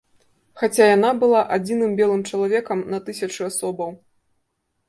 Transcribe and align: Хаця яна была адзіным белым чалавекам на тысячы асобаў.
Хаця 0.61 0.85
яна 0.95 1.11
была 1.23 1.41
адзіным 1.57 1.93
белым 1.99 2.21
чалавекам 2.31 2.79
на 2.95 3.01
тысячы 3.11 3.41
асобаў. 3.53 3.89